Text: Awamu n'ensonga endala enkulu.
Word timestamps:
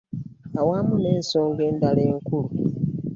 Awamu 0.59 0.95
n'ensonga 0.99 1.61
endala 1.69 2.01
enkulu. 2.11 2.49